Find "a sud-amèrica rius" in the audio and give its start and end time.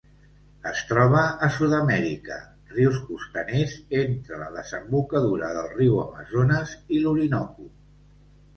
1.47-2.97